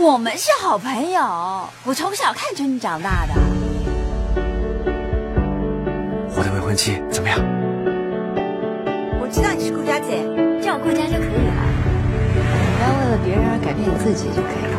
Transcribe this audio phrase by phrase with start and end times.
[0.00, 1.20] 我们是好朋友，
[1.82, 3.32] 我从小看着你长大的。
[6.36, 7.36] 我的未婚妻怎么样？
[9.20, 10.22] 我知道你是顾家姐，
[10.62, 11.52] 叫我顾家就可以了。
[12.76, 14.78] 不要为了别人而改变你自己就可以了。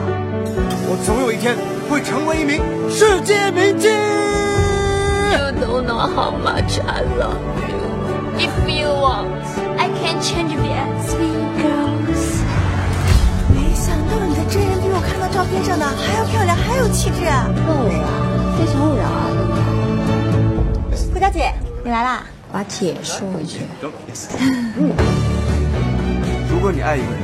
[0.87, 1.53] 我总有一天
[1.89, 3.91] 会成为一名世界名妓。
[5.35, 7.35] You don't know how much I love
[7.67, 7.75] you.
[8.39, 9.27] If you want,
[9.77, 10.55] I can change
[15.39, 17.23] 照片上的还要漂亮，还有气质。
[17.23, 18.11] 哦啊，
[18.59, 19.31] 非诚勿扰啊！
[21.13, 22.25] 顾小姐，你来啦！
[22.51, 23.61] 把姐收回去。
[26.49, 27.21] 如果你爱一个人，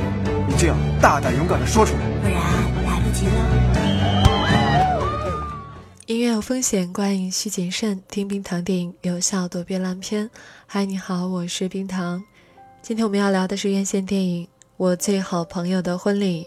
[0.48, 2.40] 你就要大胆勇敢的说出来，不然
[2.86, 3.32] 来不及了。
[6.06, 8.02] 音乐有风险，观影需谨慎。
[8.08, 10.30] 听冰糖电影，有效躲避烂片。
[10.66, 12.24] 嗨，你好，我是冰糖。
[12.80, 14.44] 今天我们要聊的是院线电影
[14.78, 16.44] 《我最好朋友的婚礼》。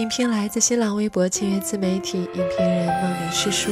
[0.00, 3.70] 影评来自新浪微博签约自媒体影评人梦里诗书。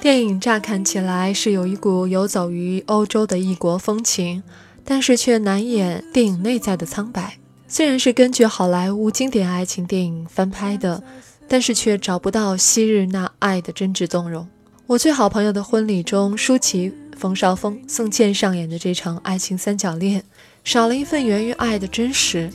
[0.00, 4.42] 电影乍看起来是有一股游走于欧洲的异国风情，
[4.86, 7.36] 但是却难掩电影内在的苍白。
[7.66, 11.02] 虽然是根据好莱坞经典爱情电影翻拍的，
[11.46, 14.48] 但是却找不到昔日那爱的真挚动容。
[14.86, 20.22] 我最好朋友的婚礼中，舒淇、冯绍峰、宋茜上演的这场爱情三角恋，
[20.62, 22.48] 少了一份源于爱的真实，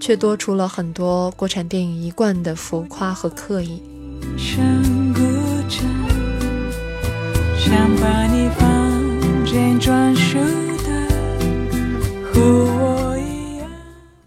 [0.00, 3.80] 却多出了很多国产电影一贯的浮夸和刻意。
[7.56, 11.08] 想把你放进专属的
[12.32, 13.68] 和我一样。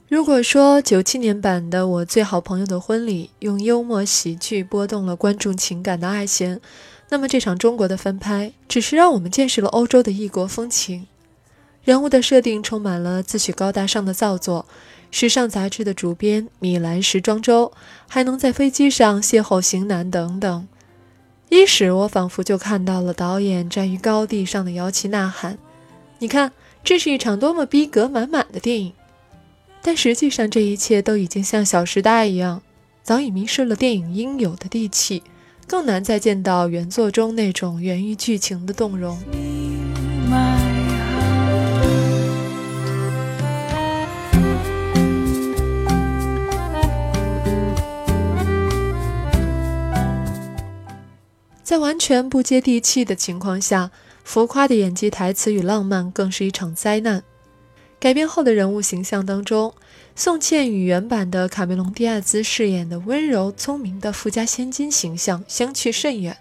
[0.08, 6.62] 如果说九七年版的《我最好朋友的婚礼》用幽默喜剧拨动了观众情感的爱弦，
[7.12, 11.08] 那么这场中国的翻拍只是让我们见识了欧洲的异国风情。
[11.84, 14.66] 人物的设定充满了自诩高大上的造作，
[15.12, 17.74] 时尚杂志的主编米兰时装周
[18.08, 20.68] 还能在飞机上邂逅型男等等。
[21.50, 25.58] 一时，我仿佛就看到了导演站于高地上的摇旗呐喊
[26.20, 28.94] ：“你看，这是一场多么逼格满满的电影！”
[29.84, 32.62] 但实际上，这一切都已经像《小时代》一样，
[33.04, 35.24] 早已迷失了电影应有的地气，
[35.72, 39.18] 更难再见到原作中那种源于剧情的动容。
[51.64, 53.90] 在完全不接地气的情况下，
[54.26, 57.24] 浮夸的演技、台词与浪漫更是一场灾难。
[58.02, 59.76] 改编后的人物形象当中，
[60.16, 66.36] 宋茜与原版的卡梅隆·迪亚兹饰演的温柔聪明的富家千金形象相去甚远，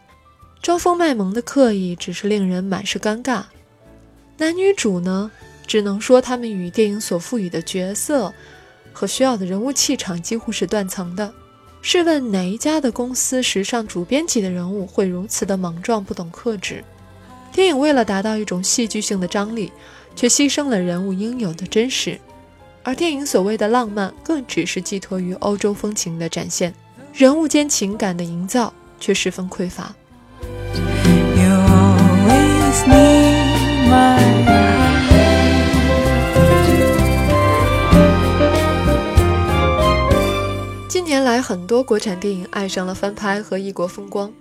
[0.63, 3.43] 装疯卖萌的刻意只是令人满是尴尬。
[4.39, 5.31] 男女主呢，
[5.67, 8.33] 只能说他们与电影所赋予的角色
[8.95, 11.31] 和需要的人物气场几乎是断层的。
[11.83, 16.83] 试问哪一家的公司时尚主编级的人物会如此的莽撞不懂克制？
[17.53, 19.71] 电影为了达到一种戏剧性的张力，
[20.15, 22.19] 却牺牲了人物应有的真实。
[22.83, 26.75] 而电影所谓的浪漫，更只是寄托于欧洲风情的展现，
[27.13, 29.95] 人物间情感的营造却十分匮乏。
[40.89, 44.33] 近年来，很多国产电影爱上了翻拍和异国风光，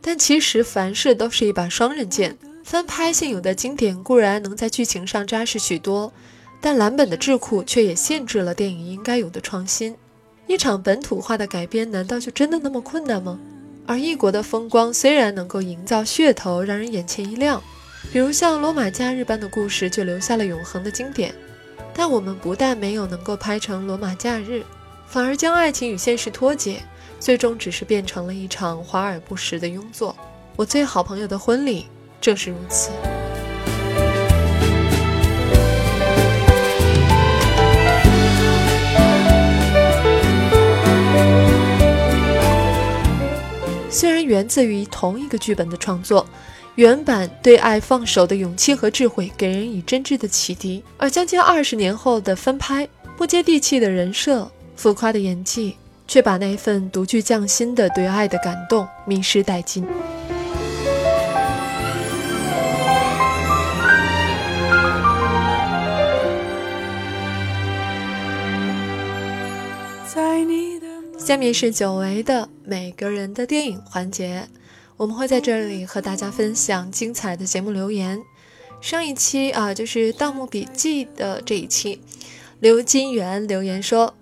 [0.00, 2.38] 但其实凡事都是一把双刃剑。
[2.64, 6.12] 翻拍现有的经典固然能在剧情上扎实许多，
[6.60, 9.96] 但蓝本的智库却也限制了电影应该有的创新。
[10.46, 13.38] 一场本土化的改编，难道就真的那么困难吗？
[13.86, 17.62] 而异国的风光虽然能够营造噱头，让人眼前一亮，
[18.12, 21.34] 比如像《罗马假日》般的故事，就留下了永恒的经典。
[21.92, 24.60] 但我们不但没有能够拍成《罗马假日》。
[25.06, 26.82] 反而将爱情与现实脱节，
[27.20, 30.16] 最终只是变成了一场华而不实的庸作。
[30.56, 31.86] 我最好朋友的婚礼
[32.22, 32.90] 正是如此。
[43.90, 46.26] 虽然源自于同一个剧本的创作，
[46.76, 52.88] 原版对爱放手的勇气和智慧给人以真挚的启迪，而将近二十年后的翻拍，
[53.18, 54.50] 不接地气的人设。
[54.74, 55.76] 浮夸的演技，
[56.08, 59.86] 却把那份独具匠心的对爱的感动迷失殆尽。
[71.24, 74.48] 下面是久违的每个人的电影环节，
[74.96, 78.20] 我们会在这里和大家分享精彩的节目留言。
[78.80, 82.00] 上一期啊，就是《盗墓笔记》的这一期，
[82.58, 84.12] 刘金元留言说：“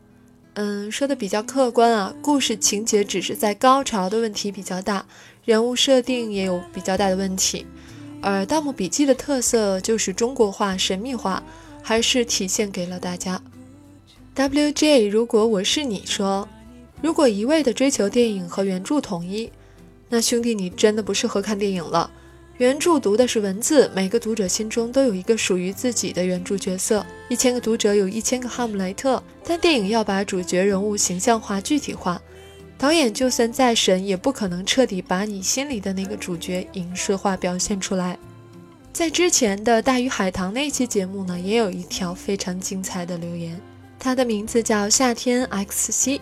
[0.53, 5.07] 嗯，说的比较客观啊，故事情节只是在高潮的问题比较大，
[5.47, 7.65] 人物设定也有比较大的问题。
[8.21, 11.43] 而《盗墓笔记》的特色就是中国化、神秘化，
[11.83, 13.41] 还是体现给了大家。”
[14.37, 16.47] WJ，如果我是你说，
[17.03, 19.51] 如果一味的追求电影和原著统一，
[20.09, 22.11] 那兄弟你真的不适合看电影了。
[22.59, 27.07] 原著读的是文字，每个读者心中都有一个属于自己的原著角色。
[27.31, 32.21] 一千个读者有一千个哈姆雷特，但电影要把主角人物形象化、具体化。
[32.77, 38.19] 导演就算再神，也不可能彻底把你心里的那个主角影视化表现出来。
[38.93, 43.59] 在之前的大鱼海棠那期节目呢，也有一条非常精彩的留言，
[43.99, 46.21] 它的名字叫夏天 X C。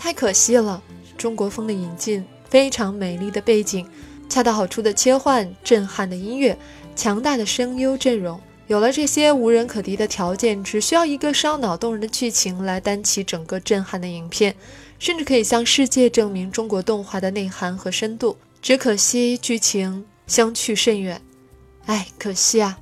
[0.00, 0.82] 太可惜了，
[1.18, 3.86] 中国风的引进，非常美丽的背景。
[4.30, 6.56] 恰到好处的切换，震撼的音乐，
[6.96, 14.56] 强大的声优阵容，有了这些无人可敌的条件，只需要一个烧脑动人的剧情来担起整个震撼的影片，
[14.98, 18.38] 甚至可以向世界证明中国动画的内涵和深度。
[18.62, 21.20] 只可惜剧情相去甚远，
[21.84, 22.78] 哎，可惜啊！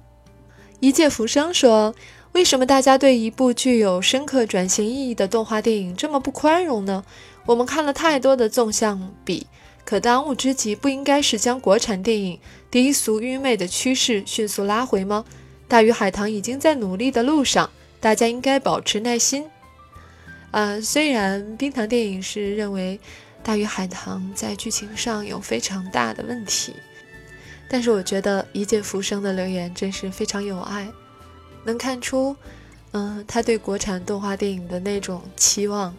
[0.81, 1.93] 一介浮生说
[2.38, 7.05] ：“为什么大家对一部具有深刻转型意义的动画电影这么不宽容呢？
[7.44, 9.49] 我们看了太多的纵向比。”
[9.85, 12.38] 可当务之急不应该是将国产电影
[12.70, 15.25] 低俗愚昧的趋势迅速拉回吗？
[15.67, 17.69] 大鱼海棠已经在努力的路上，
[17.99, 19.44] 大家应该保持耐心。
[20.52, 23.00] 呃，虽然冰糖电影是认为
[23.43, 26.73] 大鱼海棠在剧情上有非常大的问题，
[27.69, 30.87] 但是我觉得一介浮生的留言真是非常有爱，
[31.65, 32.35] 能看出，
[32.93, 35.95] 嗯，他对国产动画电影的那种期望。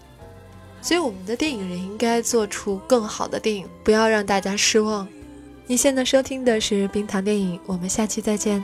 [0.82, 5.08] 所以，我们的电影人应该做出更好的电影，不要让大家失望。
[5.68, 8.64] 你现在收听的是冰糖电影，我们下期再见。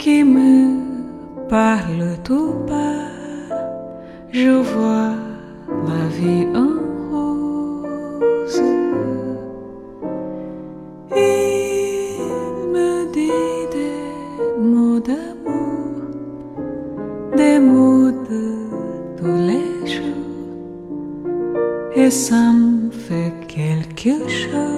[0.00, 0.80] qui me
[1.50, 3.12] parle tout bas,
[4.32, 5.14] je vois
[5.88, 6.72] la vie en
[7.10, 8.62] rose.
[11.14, 12.16] Il
[12.74, 15.92] me dit des mots d'amour,
[17.36, 18.44] des mots de
[19.18, 20.46] tous les jours,
[21.94, 24.70] et ça me fait quelque chose.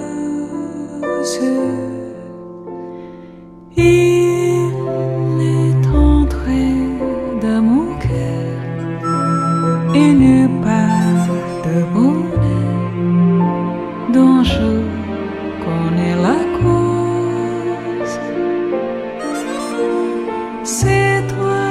[20.65, 21.65] C'est toi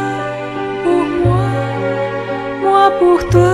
[0.84, 1.48] pour moi,
[2.60, 3.51] moi pour toi.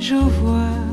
[0.00, 0.89] je vois.